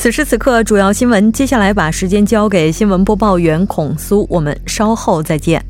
[0.00, 1.30] 此时此刻，主要新闻。
[1.30, 5.62] 接下来把时间交给新闻播报员孔苏，我们稍后再见。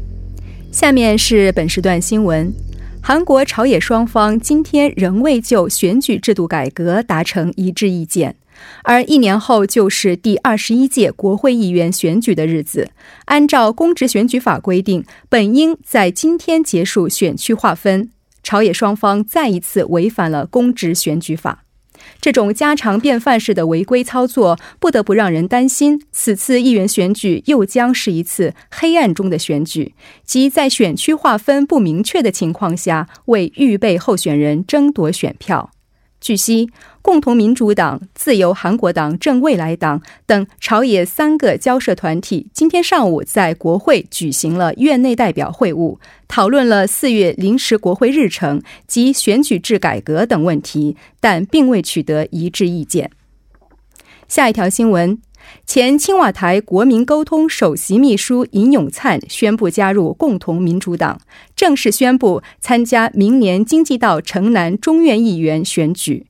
[0.71, 2.55] 下面是本时段新闻。
[3.03, 8.37] 韩国朝野双方今天仍未就选举制度改革达成一致意见，
[8.85, 12.89] 而一年后就是第二十一届国会议员选举的日子。
[13.25, 18.09] 按照公职选举法规定，本应在今天结束选区划分，
[18.45, 21.65] 朝野双方再一次违反了公职选举法。
[22.21, 35.71] 这种家常便饭式的违规操作，不得不让人担心，此次议员选举又将是一次黑暗中的选举，即在选区划分不明确的情况下，为预备候选人争夺选票。
[36.21, 36.71] 据悉。
[37.03, 45.97] 共同民主党、自由韩国党、正未来党等朝野三个交涉团体今天上午在国会举行了院内代表会晤，
[46.29, 53.11] 讨论了四月临时国会日程及选举制改革等问题，但并未取得一致意见。
[54.29, 55.19] 下一条新闻：
[55.67, 61.19] 前青瓦台国民沟通首席秘书尹永灿宣布加入共同民主党，
[61.61, 66.25] 正式宣布参加明年经济道城南中院议员选举。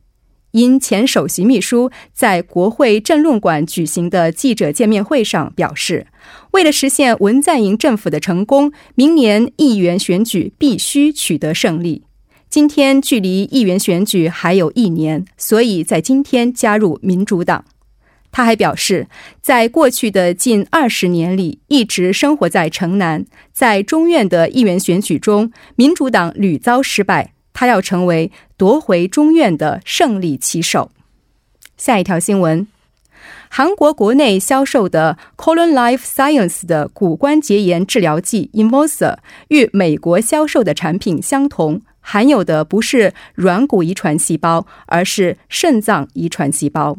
[0.51, 6.09] 因前首席秘书在国会政论馆举行的记者见面会上表示，
[6.51, 12.03] 为了实现文在寅政府的成功，明年议员选举必须取得胜利。
[12.49, 17.65] 今天距离议员选举还有一年，所以在今天加入民主党。
[18.33, 19.09] 他还表示，
[19.41, 27.33] 在过去的近二十年里，一直生活在城南，在中院的议员选举中，民主党屡遭失败。
[27.53, 30.93] 他要成为夺回中院的胜利旗手。
[31.77, 32.67] 下一条新闻：
[33.51, 39.17] 韩国国内销售的 Colon Life Science 的骨关节炎治疗剂 Invosa
[39.49, 46.97] 与美国销售的产品相同，含有的不是软骨遗传细胞，而是肾脏遗传细胞。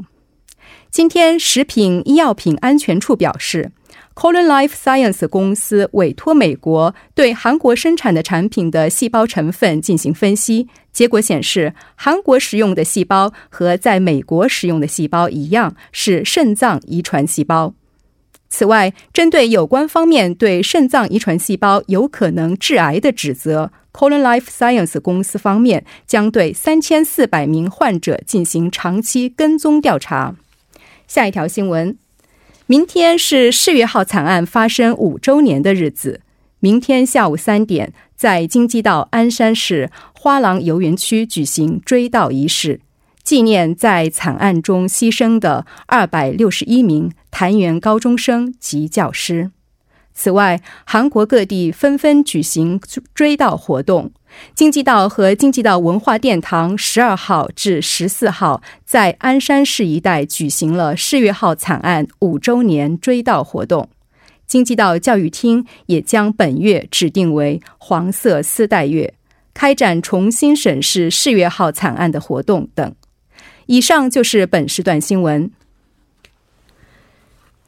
[0.91, 3.71] 今天，食品医药品安全处表示。
[4.13, 17.73] Colon Life Science 公司委托美国对韩国生产的产品的细胞成分进行分析，结果显示，韩国使用的细胞和在美国使用的细胞一样，是肾脏遗传细胞。
[18.49, 30.35] 此外，针对有关方面对肾脏遗传细胞有可能致癌的指责，Colon Life Science 公司方面将对三千四百名患者进行长期跟踪调查。
[31.13, 31.97] 下一条新闻。
[32.67, 36.21] 明天是世越号惨案发生五周年的日子。
[36.61, 42.79] 明天下午三点，在京畿道鞍山市花廊游园区举行追悼仪式，
[43.25, 49.51] 纪念在惨案中牺牲的二百六十一名潭元高中生及教师。
[50.13, 52.79] 此外，韩国各地纷纷举行
[53.13, 54.11] 追悼活动。
[54.55, 63.89] 京畿道和京畿道文化殿堂十二号至十四号在鞍山市一带举行了世越号惨案五周年追悼活动。
[64.47, 69.13] 京畿道教育厅也将本月指定为黄色丝带月，
[69.53, 72.93] 开展重新审视世越号惨案的活动等。
[73.65, 75.51] 以上就是本时段新闻。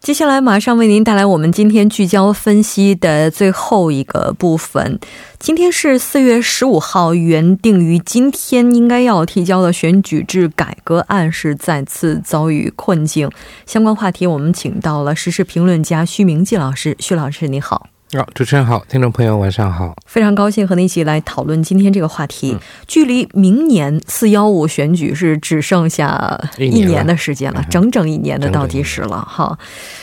[0.03, 4.99] 接下来马上为您带来我们今天聚焦分析的最后一个部分。
[5.39, 13.31] 今天是四月十五号，原定于今天应该要提交的选举制改革案是再次遭遇困境。
[13.65, 16.97] 相关话题，我们请到了时事评论家徐明季老师。
[16.99, 17.87] 徐老师，你好。
[18.17, 22.51] 好，主持人好，听众朋友晚上好，非常高兴和您一起来讨论今天这个话题。
[22.53, 29.57] 嗯距离明年四幺五选举是只剩下一一年的时间了，嗯整整一年的倒计时了哈。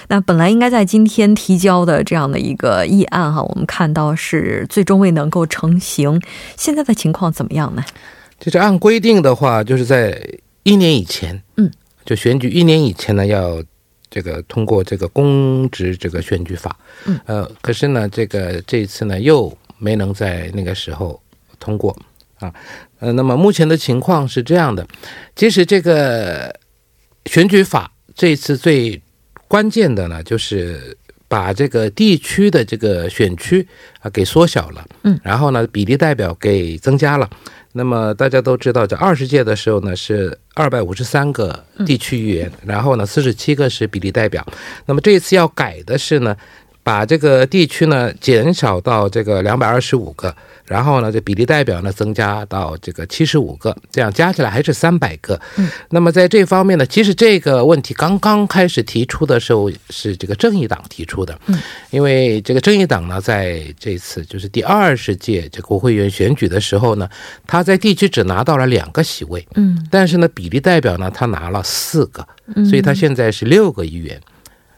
[0.08, 6.20] 那本来应该在今天提交的这样的一个议案哈，我们看到是最终未能够成型，
[6.56, 7.84] 现在的情况怎么样呢？
[8.40, 10.20] 就是按规定的话，就是在
[10.64, 11.70] 一年以前，嗯，
[12.04, 13.62] 就选举一年以前呢，要
[14.10, 16.76] 这个通过这个公职这个选举法，
[17.06, 21.22] 嗯，呃，可是呢，这个这一次呢又没能在那个时候
[21.60, 21.96] 通过
[22.40, 22.52] 啊，
[22.98, 24.86] 呃，那么目前的情况是这样的，
[25.36, 26.54] 其实这个
[27.26, 29.00] 选举法这一次最
[29.46, 30.96] 关键的呢，就是
[31.30, 33.64] 把这个地区的这个选区
[34.00, 37.30] 啊给缩小了，嗯，然后呢比例代表给增加了。
[37.72, 44.44] 那么大家都知道，在二十届的时候呢是二百五十三个地区议员，然后呢四十七个是比例代表。
[44.86, 46.36] 那么这一次要改的是呢，
[46.82, 50.34] 把这个地区呢减少到这个两百二十五个，
[50.64, 55.38] 然后呢这比例代表呢增加到这个七十五个，这样加起来还是三百个。
[55.90, 61.58] 那么在这方面呢，其实这个问题刚刚开始提出的时候是这个正义党提出的，嗯，
[61.90, 67.08] 因为这个正义党呢，在这次就是第二十届这国会议员选举的时候呢，
[67.46, 69.86] 他在地区只拿到了两个席位，嗯。
[69.90, 72.26] 但是呢，比例代表呢，他拿了四个，
[72.56, 72.64] 嗯。
[72.64, 74.18] 所以他现在是六个议员。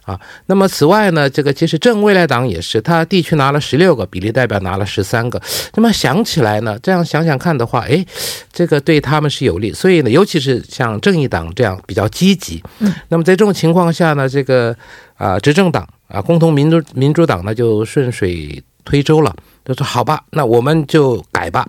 [0.04, 5.40] 啊，那么此外呢，这个其实正未来党也是，他地区拿了十六个，比例代表拿了十三个。
[5.74, 8.04] 那么想起来呢，这样想想看的话，诶，
[8.52, 9.72] 这个对他们是有利。
[9.72, 14.76] 所以呢，尤其是像正义党这样比较积极，嗯，那么在这种情况下呢，这个
[15.16, 19.32] 啊、执政党啊共同民主民主党呢就顺水推舟了，
[19.64, 21.64] 就说好吧，那我们就改吧。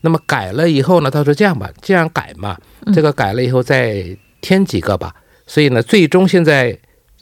[0.00, 2.56] 那么改了以后呢，他说这样吧，既然改嘛，
[2.94, 4.04] 这个改了以后再
[4.40, 5.14] 添几个吧。
[5.46, 6.74] 所以呢，最终现在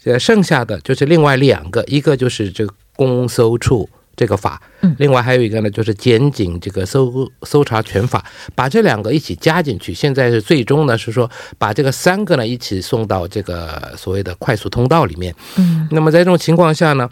[0.04, 9.94] 呃剩下的就是另外两个，一个就是这个公搜处这个法，嗯另外还有一个呢就是检警这个搜搜查权法，把这两个一起加进去。
[9.94, 15.34] 现在是最终呢是说把这个三个呢一起送到这个所谓的快速通道里面。
[15.56, 17.08] 嗯那么在这种情况下呢，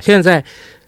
[0.00, 0.44] 现在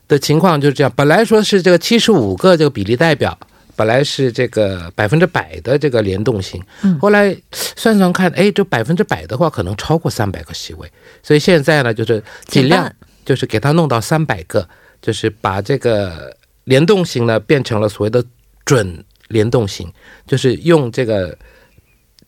[0.06, 3.38] 的情况就是这样，本来说是这个七十五个这个比例代表。
[3.78, 6.98] 本来是这个百分之百的这个联动性，嗯。
[6.98, 10.90] 后来算算看，哎，这百分之百的话可能超过三百个席位，
[11.22, 12.92] 所以现在呢就是尽量
[13.24, 14.68] 就是给它弄到三百个，
[15.00, 18.24] 就是把这个联动型呢变成了所谓的
[18.64, 19.88] 准联动型，
[20.26, 21.38] 就是用这个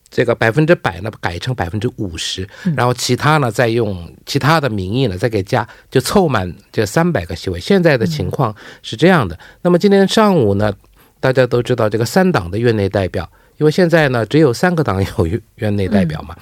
[0.09, 7.59] 这个百分之百呢改成百分之五十，然后其他呢再用其他的名义呢再给加，就凑满这三百个席位。
[7.59, 9.37] 现在的情况是这样的。
[9.61, 10.73] 那么今天上午呢，
[11.21, 13.29] 大家都知道这个三党的院内代表。
[13.57, 15.27] 因为现在呢，只有三个党有
[15.57, 16.35] 院内代表嘛，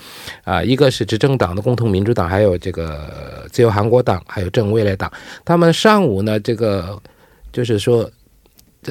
[0.46, 5.12] 啊，一个是执政党的共同民主党，还有这个自由韩国党，还有正未来党。
[5.44, 6.98] 他们上午呢，这个
[7.52, 8.10] 就是说，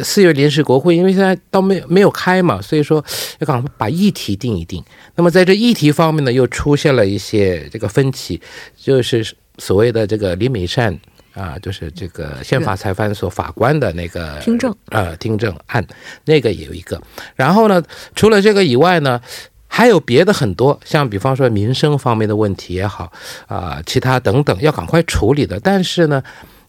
[0.02, 3.02] 四月临时国会，因为现在到没没有开嘛，所以说
[3.38, 4.84] 要赶快把议题定一定。
[5.14, 8.38] 那么在这议题方面呢，又出现了一些这个分歧，
[8.76, 9.26] 就是
[9.56, 11.00] 所谓的这个李美善。
[11.34, 15.86] 啊，就是这个宪法裁判所法官的那个听证呃听证案，
[16.24, 17.00] 那个也有一个。
[17.36, 17.82] 然后呢，
[18.14, 19.20] 除了这个以外呢，
[19.66, 23.12] 还有别的很多，像比方说民生方面的问题也好
[23.46, 25.60] 啊、其他等等，要赶快处理的。
[25.60, 26.22] 但是呢，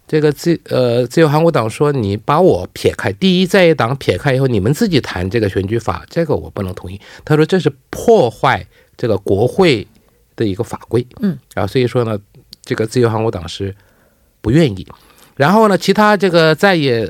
[0.08, 7.00] 这个自呃自由韩国党说，你把我撇开，第一在野党撇开以后，你们自己谈这个选举法，这个我不能同意。
[7.26, 8.66] 他说这是破坏
[8.98, 9.88] 这个国会
[10.36, 12.20] 的一个法规，嗯，啊，所以说呢，
[12.64, 13.74] 这个自由韩国党是
[14.42, 14.88] 不愿意。
[15.36, 17.10] 然后呢，其他这个在野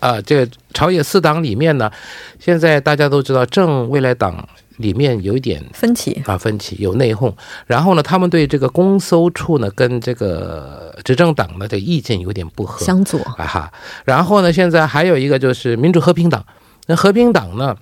[0.00, 1.90] 呃这个朝野四党里面呢，
[2.38, 4.46] 现在大家都知道正未来党
[4.76, 7.32] 里面有一点分歧，啊分歧，有内讧。
[7.66, 13.72] 然后呢，他们对这个公搜处呢跟这个执政党呢这意见有点不合，相左，啊哈。
[14.04, 16.44] 然后呢，现在还有一个就是民主和平党，
[16.86, 17.74] 那和平党呢，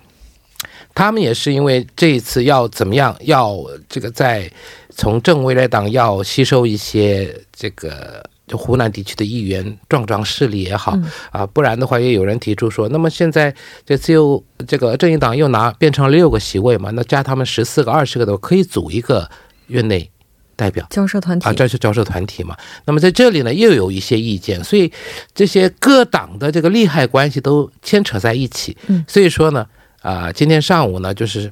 [0.95, 3.57] 他们也是因为这一次要怎么样，要
[3.89, 4.49] 这个在
[4.91, 8.25] 从正未来党要吸收一些这个。
[8.49, 10.99] 就湖南地区的议员壮壮势力也好、
[11.31, 19.31] 啊，不然的话也有人提出说，那么现在这自由这个正义党又拿变成了六个席位嘛，那加他们十四个、二十个的，可以组一个
[19.67, 20.11] 院内
[20.57, 20.87] 代表。
[20.91, 22.57] 交涉团体啊，这是交涉团体嘛。
[22.87, 24.91] 那么在这里呢，又有一些意见，所以
[25.35, 28.77] 这些各党的这个利害关系都牵扯在一起。
[28.87, 29.67] 嗯，所以说呢，
[30.01, 31.51] 啊、今天上午呢，就是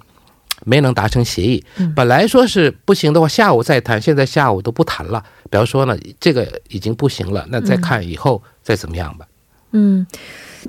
[0.67, 1.65] 没能达成协议。
[1.79, 5.25] 嗯本来说是不行的话，下午再谈，现在下午都不谈了。
[5.49, 9.27] 比方说呢，这个已经不行了，那再看以后再怎么样吧。
[9.71, 10.07] 嗯，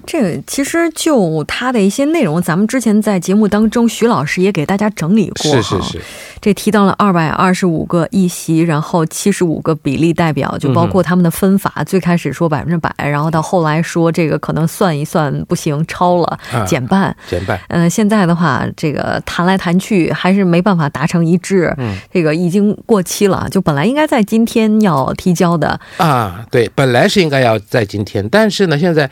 [0.05, 5.61] 这个其实就它的一些内容，咱们之前在节目当中，徐老师也给大家整理过哈。
[5.61, 6.01] 是是是，
[6.41, 11.83] 这提到了二百二十五个议席，然后七十五个比例代表，就包括他们的分法。
[11.85, 17.59] 最开始说百分之百，然后到后来说这个可能算一算不行，超了，减半，减半。
[17.69, 21.73] 嗯，现在的话，这个谈来谈去还是没办法达成一致。
[21.77, 29.09] 嗯，这个已经过期了，就本来应该在今天要提交的啊，对，本来是应该要在今天，但是呢，现在。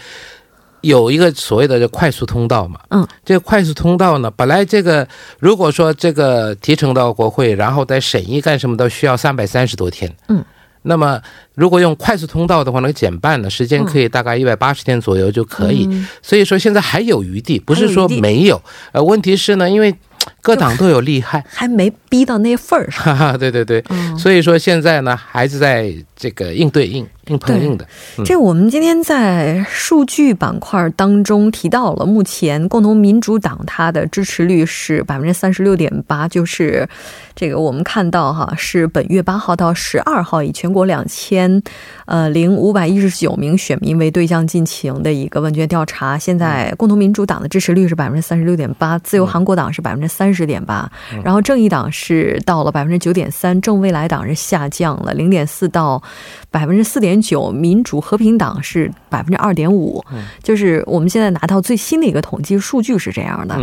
[0.85, 5.07] 有一个所谓的这快速通道嘛，嗯，这个快速通道呢，本来这个
[5.39, 10.43] 如果说这个提呈到国会，然后再审议干什么都需要三百三十多天，嗯，
[10.83, 11.19] 那么
[11.55, 15.89] 如果用快速通道的话，能减半呢，时间可以大概一百八十天左右就可以，
[16.21, 18.61] 所以说现在还有余地，不是说没有，
[18.91, 19.95] 呃，问题是呢，因为。
[20.41, 23.37] 各党都有利害，还没逼到那份儿上。
[23.37, 23.83] 对对对，
[24.17, 27.85] 所以说现在呢，还是在这个硬对硬、硬碰硬的。
[28.25, 36.87] 这我们今天在数据板块当中提到了，目前共同民主党它的支持率是百分之三十六点八，就是
[37.35, 41.61] 这个我们看到哈，是本月八号到十二号以全国两千
[42.05, 46.17] 呃零五百一十九名选民为对象进行的一个问卷调查。
[46.17, 50.05] 现在共同民主党的支持率是百分之三十六点八，自由韩国党是百分之。
[50.15, 50.89] 三十点八，
[51.25, 56.01] 然后正义党是到了百分之九点三，正未来党是下降了零点四到
[56.49, 60.03] 百分之四点九，民主和平党是百分之二点五，
[60.43, 63.57] 就是我们现在拿到最新的一个统计数据是这样的。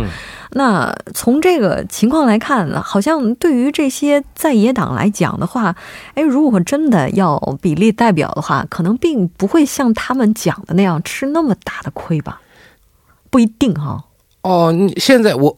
[0.51, 5.75] 那从这个情况来看，好像对于这些在野党来讲的话，
[6.13, 12.41] 哎，如果真的要比例代表的话，可能并不会像他们讲的那样吃那么大的亏吧？
[13.29, 14.03] 不一定哈。
[14.41, 15.57] 哦，你现在我。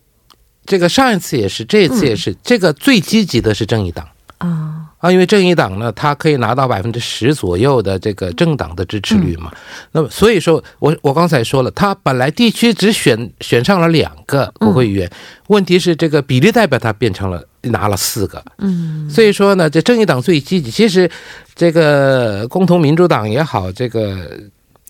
[0.68, 2.36] 这个上一次也是，这一次也是。
[2.42, 4.08] 这个最积极的是正义党
[4.40, 9.52] 啊啊，因为正义党呢，他可以拿到百分之十左右的这个政党的支持率嘛。
[9.92, 15.10] 那么所以说，我我刚才说了，他本来地区只选选上了两个国会议员，
[15.48, 18.44] 问题是这个比例代表他变成了拿了四个。
[18.58, 20.72] 嗯，所以说呢，这正义党最积极。
[20.72, 21.10] 其实
[21.54, 24.30] 这个共同民主党也好，这个。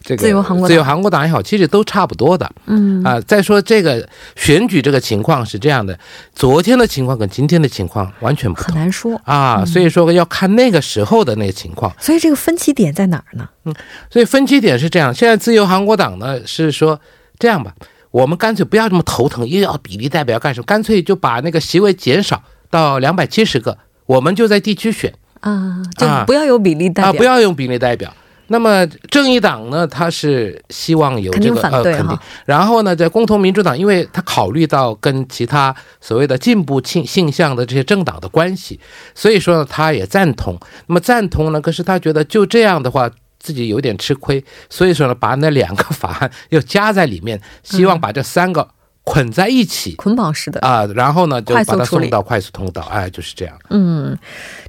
[0.05, 2.49] 这个自由韩国自由韩国党也好，其实都差不多的。
[2.67, 5.97] 嗯啊，再说这个选举这个情况是这样的，
[6.35, 9.65] 昨天的情况跟今天的情况完全不同，很难说啊。
[9.65, 11.91] 所以说要看那个时候的那个情况。
[11.99, 13.49] 所以这个分歧点在哪儿呢？
[13.63, 13.73] 嗯，
[14.11, 15.11] 所以分歧点是这样。
[15.11, 17.01] 现在自由韩国党呢是说
[17.39, 17.73] 这样吧，
[18.11, 20.65] 我们干脆不要这么头疼，又要比例代表干什么？
[20.65, 28.13] 干脆就把那个席位减少到两百七十个，我们就在地区选啊，就不要有比例代表，不要用比例代表。
[28.47, 38.79] 那么正义党呢，他是希望有这个呃肯定，然后呢，在共同民主党，因为他考虑到跟其他所谓的进步倾性向的这些政党的关系，
[39.13, 40.55] 所以说呢，他也赞同。
[40.87, 43.09] 那么赞同呢，可是他觉得就这样的话，
[43.39, 48.67] 自己有点吃亏，所以说呢，把那两个法案又加在里面，希望把这三个。
[49.05, 50.59] 捆在一起，捆绑式的。
[50.61, 53.55] 啊，然后呢，就把它送到快速通道，哎，就是这样。
[53.69, 54.17] 嗯，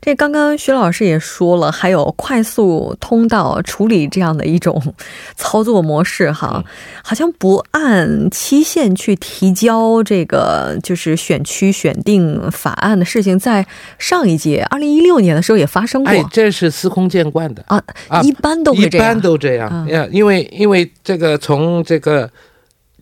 [0.01, 4.95] 这刚刚徐老师也说了，还有快速通道处理这样的一种
[5.37, 6.63] 操作模式哈，
[7.03, 13.67] 好像不按期限去提交这个就是选区选定法案的事情，在
[13.99, 17.65] 上一届二零一六年的时候也发生过，哎，这是司空见惯的。
[17.69, 17.83] 啊，
[18.23, 22.31] 一般都会这样，一般都这样，因为因为这个从这个。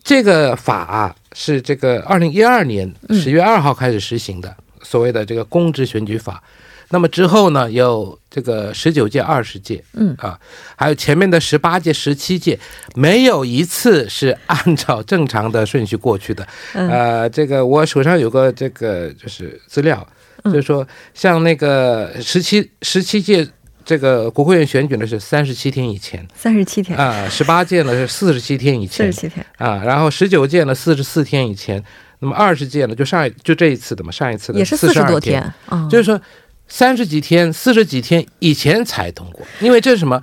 [0.07, 6.41] 这个法是这个二零一二年十月二号开始实行的，所谓的这个公职选举法。
[6.89, 10.39] 那么之后呢，有这个十九届、二十届，嗯啊，
[10.77, 12.57] 还有前面的十八届、十七届，
[12.95, 16.47] 没有一次是按照正常的顺序过去的。
[16.73, 20.07] 呃，这个我手上有个这个就是资料，
[20.45, 23.45] 就是说像那个十七十七届。
[23.85, 31.81] 这个国会议员选举呢是三十七天以前，三十七天啊，十八届呢是四十七天以前，四十七天啊，然后十九届呢四十四天以前，
[32.19, 35.53] 那么二十届呢就上一就这一次的嘛，上一次的也是四十多天，
[35.87, 36.19] 就是说
[36.67, 40.19] 三十几天、四十几天以前才通过，因为这是什么？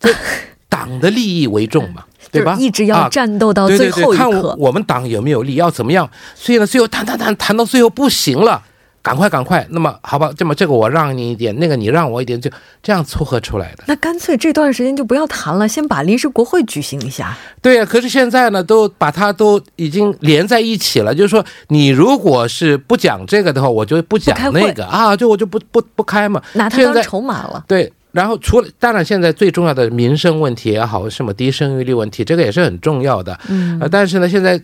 [0.00, 0.10] 这
[0.70, 2.56] 党的利益为重嘛， 对吧？
[2.58, 6.10] 一直要战斗到最后一刻，看我们党有没有力，要怎么样？
[6.34, 8.62] 所以呢，最后谈谈谈谈到最后不行了。
[9.04, 9.66] 赶快，赶快！
[9.68, 12.50] 那么好吧，这么这个我让你一点，那个你让我一点，就
[12.82, 13.84] 这样撮合出来的。
[13.86, 17.36] 那干脆这段时间就不要谈了，先把临时国会举行一下。
[17.60, 21.14] 对呀，可是现在呢，都把它都已经连在一起了。
[21.14, 27.62] 就是说，你如果是不讲这个的话，我就不讲那个啊，就我就不不不开嘛，拿它当筹码了。
[27.68, 33.38] 对，然后除了当然，现在最重要的民生问题也好，什么低生育率问题，这个也是很重要的。
[33.50, 34.58] 嗯，但是呢，现在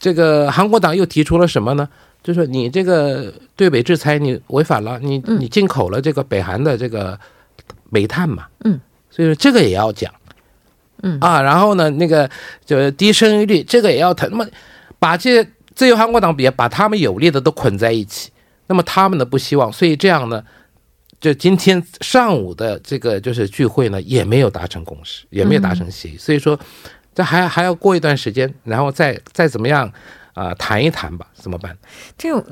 [0.00, 1.88] 这个韩国党又提出了什么呢？
[2.24, 7.20] 就是你这个对北制裁，你违反了，你你进口了这个北韩的这个
[7.90, 10.10] 煤炭嘛，嗯，所以说这个也要讲，
[11.02, 11.18] 嗯。
[11.20, 12.28] 啊，然后呢，那个
[12.64, 14.46] 就低生育率，这个也要谈，那么
[14.98, 18.30] 把这自由韩国党别把他们有利的都捆在一起，
[18.68, 20.42] 那么他们呢不希望，所以这样呢，
[21.20, 26.16] 就今天上午的这个就是聚会呢，也没有达成共识，也没有达成协议。
[26.16, 26.58] 所以说，
[27.14, 29.92] 这还还要过一段时间，然后再再怎么样。
[30.34, 31.76] 啊，谈一谈吧，怎么办？
[32.18, 32.44] 这个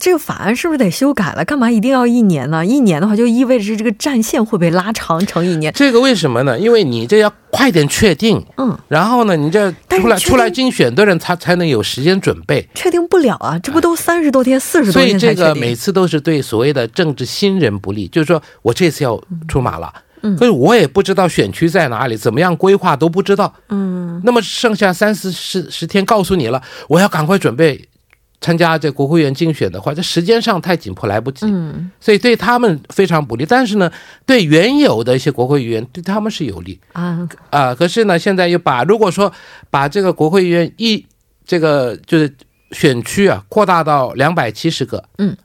[0.00, 1.44] 这个法案是不是得修改了？
[1.44, 2.64] 干嘛一定要一年呢？
[2.64, 5.72] 一年的话，就意味着这个战线会被拉长成一年。
[5.74, 6.58] 这个为什么呢？
[6.58, 12.66] 因为你这要快点确定，嗯，然后呢，你这出来出来竞选的人，他才能有时间准备。
[12.74, 19.92] 确定不了啊，这不都三十多天、四十多天所以这个每次都是对所谓的政治新人不利，就是说我这次要出马了。
[20.34, 23.54] 可是我也不知道选区在哪里，怎么样规划都不知道。
[23.68, 27.86] 嗯，那么剩下三四十十天，告诉你了，我要赶快准备
[28.40, 31.46] 参加这国会议员竞选的话，这时间上太紧迫，来不及。
[31.46, 33.44] 嗯，所以对他们非常不利。
[33.46, 33.90] 但是呢，
[34.24, 37.74] 对原有的一些国会议员，对他们是有利啊啊。
[37.74, 39.32] 可是呢，现在又把如果说
[39.70, 41.04] 把这个国会议员一
[41.44, 42.34] 这个就是
[42.72, 45.36] 选区啊扩大到两百七十个，嗯。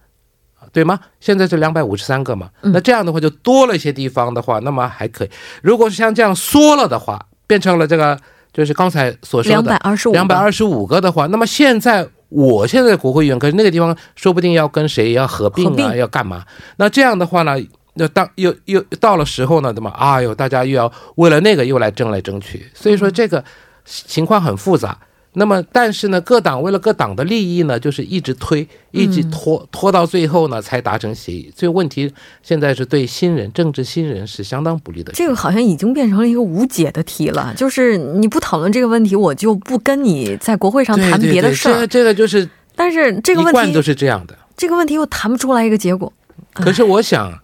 [0.71, 0.99] 对吗？
[1.19, 5.29] 现在是两百五十三个嘛，那这样的话就多了一些地方的话，那么还可以。
[5.61, 8.17] 如果是像这样缩了的话，变成了这个
[8.53, 16.43] 就是刚才所说的两百二十五两百二十五个的话，那么现在我现在国会议员，可是那个地方说不定要跟谁要合并啊，要干嘛？
[16.77, 17.57] 那这样的话呢，
[17.95, 19.89] 那当又又到了时候呢，怎么？
[19.89, 23.43] 哎呦，大家又要为了那个又来争来争去，所以说这个
[23.83, 24.97] 情况很复杂。
[25.33, 31.49] 那么，但是呢，各党为了各党的利益呢，就是一直推，一直拖，拖到最后呢，才达成协议。
[31.55, 35.13] 这个问题现在是对新人、政治新人是相当不利的。
[35.13, 41.73] 这个好像已经变成了一个无解的题了，就是你不讨论这个问题，我就不跟你在国会上谈别的事儿。
[41.73, 46.11] 这这个就是，但是这个问题都是这样的，这个问题又谈不出来一个结果。
[46.53, 47.39] 可是我想。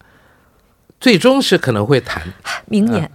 [1.00, 2.22] 最终是可能会谈
[2.66, 3.08] 明年，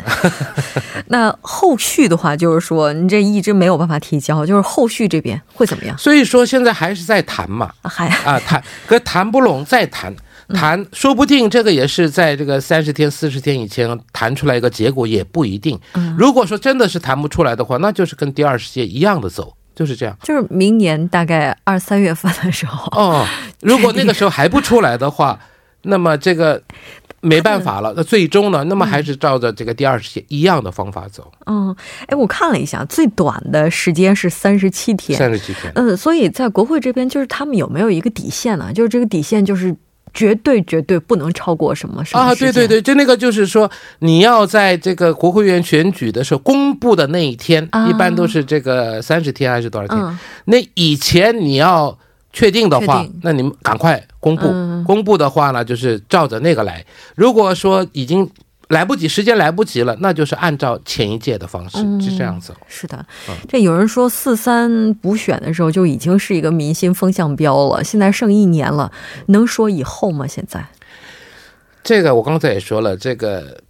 [1.07, 5.97] 那后续的话就是说，你这一直没有办法提交，就是后续这边会怎么样？
[5.97, 10.15] 所以说现在还是在谈嘛，还啊谈，可谈不拢再谈，
[10.53, 15.77] 谈说不定这个也是在这个三十天、四十天以前谈出来一个结果也不一定。
[16.17, 20.17] 如果说真的是谈不出来的话，那就是跟第二世界一样的走，就是这样。
[20.23, 23.27] 就是明年大概二三月份的时候哦，
[23.59, 25.37] 如果那个时候还不出来的话，
[25.83, 26.63] 那么这个。
[27.23, 28.63] 没办法了， 那最终呢？
[28.65, 31.31] 那么还是照着这个第二十届一样的方法走。
[31.45, 31.75] 嗯，
[32.07, 35.17] 哎，我看了一下，最短的时间是三十七天。
[35.17, 35.71] 三十七天。
[35.75, 38.71] 嗯，所以在国会这边，就是他们有没有一个底线呢？
[38.73, 39.75] 就是这个底线就是
[40.13, 42.36] 绝对绝对不能超过什么什么啊？
[42.36, 50.19] 对对对，就那个就是说，你要在这个国会议员选举的时候公布的那一天，一般都是这个三十天还是多少天？
[50.45, 51.97] 那以前你要。
[52.34, 54.43] 确定的话，那你们赶快公布。
[54.86, 56.86] 公布的话呢，就是照着那个来。
[57.15, 58.30] 如果说已经
[58.69, 62.54] 来不及，时间来不及了，那就是按照前一届的方式，是这样子。
[62.67, 63.06] 是的，
[63.48, 68.91] 这有人说四三补选的时候就已经是一个民心风向标了，现在剩一年了，
[69.28, 70.26] 能说以后吗？
[70.28, 70.65] 现在，
[71.84, 73.62] 这个我刚才也说了，这个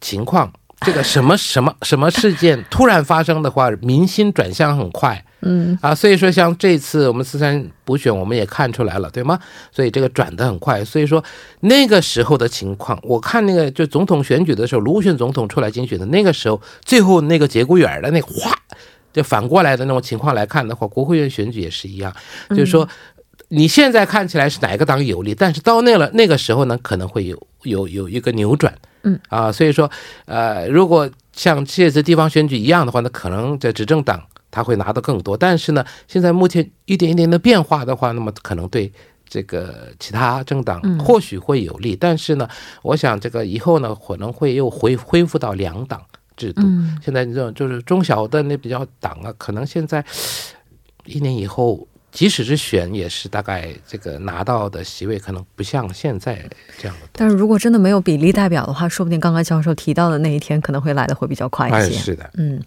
[0.00, 0.52] 情况。
[0.84, 9.38] 这个什么什么什么事件突然发生的话，民心转向很快，嗯啊，所以说像这次我们四川补选，我们也看出来了，对吗？
[9.70, 11.22] 所以这个转的很快，所以说
[11.60, 18.56] 那个时候的情况，我看那个就总统选举的时候，卢选总统出来竞选的那个时候，最后那个节骨眼的那哗，
[19.12, 22.14] 就反过来的那种情况来看的话，国会议员选举也是一样，
[22.50, 22.88] 就是说。
[23.48, 29.90] 你现在看起来是哪个党有利，但是到那了那个时候呢，可能会有有有一个扭转，嗯啊，所以说，
[30.24, 34.22] 呃，如果像这次地方选举一样的话，那可能在执政党
[34.52, 38.92] 他会拿的更多，但是呢，现在目前一点一点的变化的话，那么可能对
[39.28, 42.48] 这个其他政党或许会有利，但是呢，
[42.82, 46.00] 我想这个以后呢，可能会又恢恢复到两党
[46.36, 46.62] 制度。
[47.02, 50.04] 现在你这种就是中小的那比较党啊，可能现在
[51.06, 51.88] 一年以后。
[52.12, 57.08] 即使是选，也是大概这个拿到的席位可能不像现在这样的。
[57.10, 61.94] 但是如果真的没有比例代表的话，说不定刚刚教授提到的那一天可能会来的会比较快一些。
[61.94, 62.62] 是的，嗯，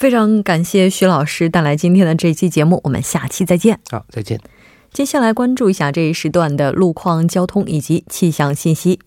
[0.00, 3.78] 非常感谢徐老师带来今天的这期节目，我们下期再见。
[3.90, 4.40] 好，再见。
[4.94, 9.00] 接下来关注一下这一时段的路况、交通以及气象信息。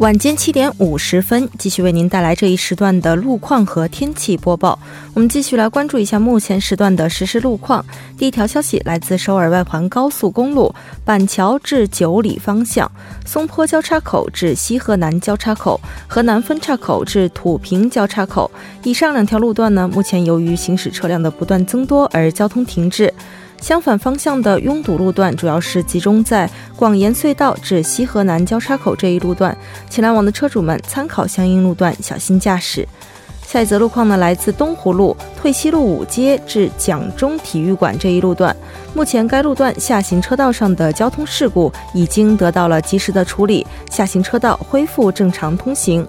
[0.00, 4.76] 晚间七点五十分，继续为您带来这一时段的路况和天气播报。
[5.14, 7.82] 我们继续来关注一下目前时段的实时路况。
[8.18, 12.90] 第一条消息来自首尔外环高速公路板桥至九里方向，
[13.24, 18.50] 松坡交叉口至西河南交叉口、河南分岔口至土平交叉口。
[18.82, 23.14] 以上两条路段呢，目前由于行驶车辆的不断增多而交通停滞。
[23.64, 26.46] 相反方向的拥堵路段主要是集中在
[26.76, 29.56] 广延隧道至西河南交叉口这一路段，
[29.88, 32.86] 请来往的车主们参考相应路段，小心驾驶。
[33.42, 38.54] 下一则路况呢，来自东湖路退西路五街至蒋中体育馆这一路段，
[38.92, 46.06] 目前该路段下行车道上的交通事故已经得到了及时的处理，下行车道恢复正常通行。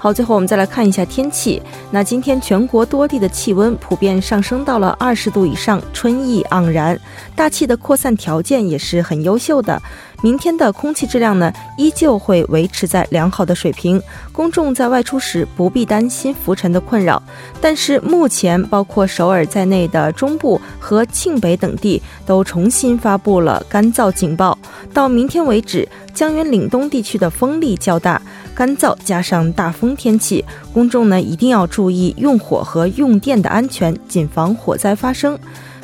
[0.00, 1.60] 好，最后我们再来看一下天气。
[1.90, 6.96] 那今天全国多地的气温普遍上升到了二十度以上，春意盎然，
[7.34, 9.82] 大气的扩散条件也是很优秀的。
[10.20, 14.02] 明天的空气质量呢，依旧会维持在良好的水平，
[14.32, 17.22] 公众在外出时不必担心浮尘的困扰。
[17.60, 24.58] 但是目前，包括首尔在内的中部和庆北等地都重新发布了干燥警报。
[24.92, 28.20] 到明天为止，江原岭东地区的风力较大，
[28.56, 35.38] 干燥加上大风天气，公众呢一定要注意用火和用电的安全，谨防火灾发生。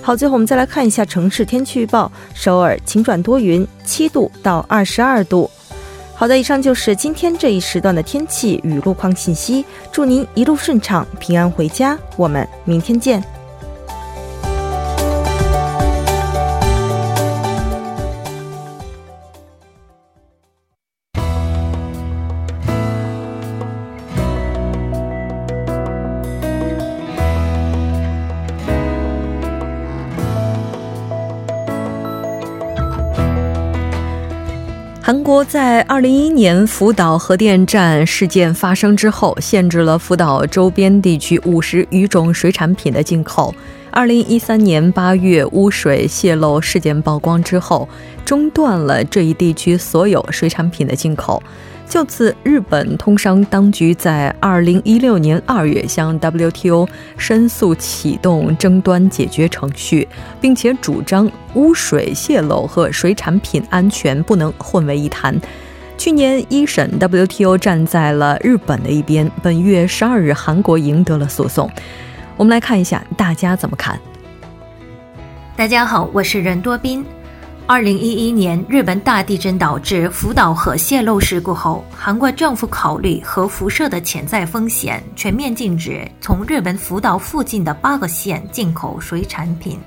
[0.06, 5.50] 好，最后我们再来看一下城市天气预报：首尔晴转多云，七度到二十二度。
[6.14, 9.64] 好的，以上就是今天这一时段的天气与路况信息。
[9.90, 11.98] 祝您一路顺畅，平安回家。
[12.18, 13.24] 我们明天见。
[35.44, 43.54] 在二零一一年福岛核电站事件发生之后，限制了福岛周边地区五十余种水产品的进口。
[43.90, 47.88] 二零一三年八月污水泄漏事件曝光之后，
[48.24, 51.42] 中断了这一地区所有水产品的进口。
[51.94, 60.08] 就此，日本通商当局在二零一六年二月向 WTO 申诉，启动争端解决程序，
[60.40, 65.40] 并且主张污水泄漏和水产品安全不能混为一谈。
[65.96, 71.70] 去年一审 WTO 站在了日本的一边，本月十二日，韩国赢得了诉讼。
[72.36, 73.96] 我们来看一下大家怎么看。
[75.54, 77.06] 大家好，我是任多斌。
[77.66, 89.80] 二零一一年日本大地震导致福岛核泄漏事故后，韩国政府考虑核辐射的潜在风险，全面禁止从日本福岛附近的八个县进口水产品。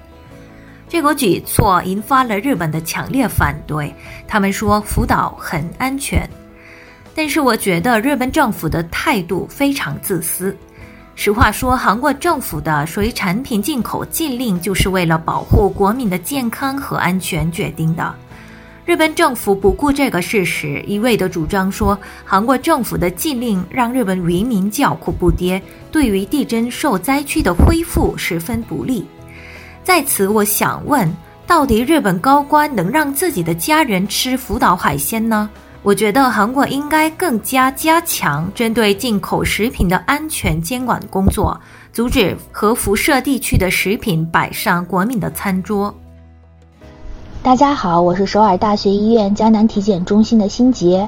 [0.90, 3.94] 这个举措引发了日本的强烈反对，
[4.28, 6.28] 他们说福岛很安全。
[7.14, 10.56] 但是我觉得日本政府的态度非常自私。
[11.20, 18.14] 实话说，韩国政府的水产品进口禁令就是为了保护国民的健康和安全决定的。
[18.86, 25.60] 日本政府不顾这个事实，一味地主张说韩国政府的禁令让日本渔民叫苦不迭，
[25.92, 29.04] 对于地震受灾区的恢复十分不利。
[29.84, 31.12] 在此，我想问，
[31.48, 35.50] 到底日本高官能让自己的家人吃福岛海鲜呢？
[35.84, 41.58] 我觉得韩国应该更加加强针对进口食品的安全监管工作，
[41.94, 45.94] 阻止核辐射地区的食品摆上国民的餐桌。
[47.42, 51.08] 大家好，我是首尔大学医院江南体检中心的辛杰。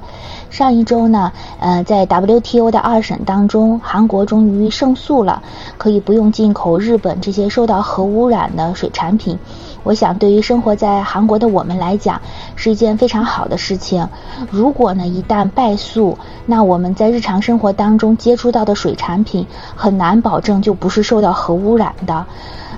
[0.50, 5.44] 上一周呢，呃，在 WTO 的二审当中，韩国终于胜诉了，
[5.78, 9.38] 可以不用进口日本这些受到核污染的水产品。
[9.84, 12.22] 我想，对于生活在韩国的我们来讲，
[12.56, 14.08] 是一件非常好的事情。
[14.52, 22.26] 如果呢一旦败诉，那我们在日常生活当中接触到的水产品，很难保证就不是受到核污染的。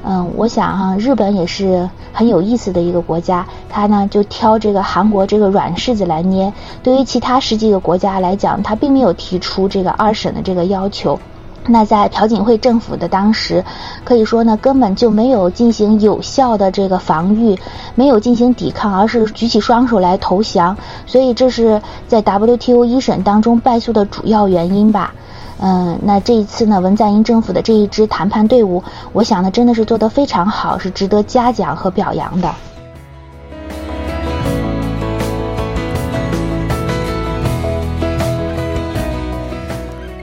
[0.03, 6.51] 嗯，我想哈，日本也是很有意思的一个国家，他呢就挑这个韩国这个软柿子来捏。
[6.81, 11.19] 对于其他十几个国家来讲，他并没有提出这个二审的这个要求。
[11.67, 13.63] 那在朴槿惠政府的当时，
[14.03, 17.57] 可以说呢，根本就没有进行有效的这个防御，
[17.93, 20.75] 没有进行抵抗，而是举起双手来投降。
[21.05, 25.13] 所以这是在 WTO 一审当中败诉的主要原因吧。
[25.59, 32.51] 嗯，那这一次呢，文在寅政府的这一支谈判队伍，我想呢，真的是做得非常好，是值得嘉奖和表扬的。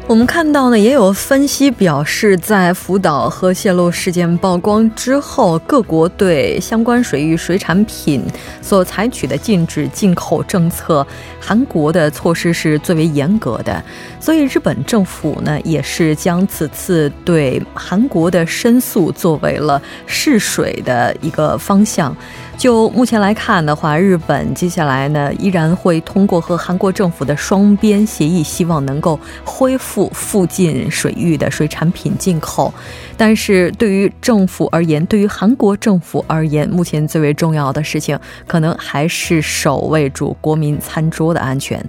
[0.09, 8.25] 我们看到呢，也有分析表示，在福岛核泄漏事件曝光之后，各国对相关水域水产品
[8.63, 11.07] 所采取的禁止进口政策，
[11.39, 13.85] 韩国的措施是最为严格的。
[14.19, 22.17] 所以，日本政府呢，也是将此次对韩国的申诉作为了试水的一个方向。
[22.59, 32.75] 就目前来看的话，日本接下来呢依然会通过和韩国政府的双边协议，希望能够恢复附近水域的水产品进口。
[33.17, 38.19] 但是对于政府而言，对于韩国政府而言，目前最为重要的事情，
[38.49, 41.81] 可能还是守卫住国民餐桌的安全。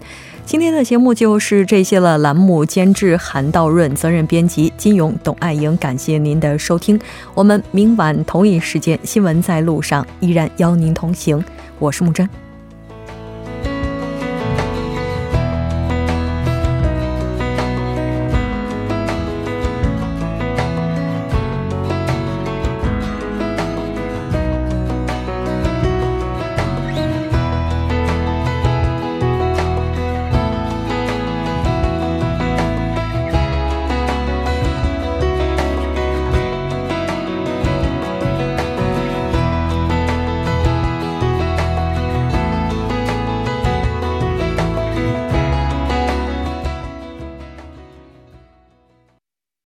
[0.50, 2.18] 今天的节目就是这些了。
[2.18, 5.78] 栏目监制韩道润，责任编辑金勇、董爱莹。
[5.78, 7.00] 感谢您的收听，
[7.36, 11.46] 我们明晚同一时间新闻在路上依然邀您同行。
[11.78, 12.28] 我是木真。